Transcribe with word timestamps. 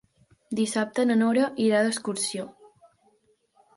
Dissabte 0.59 1.05
na 1.09 1.17
Nora 1.21 1.45
irà 1.67 1.83
d'excursió. 1.89 2.47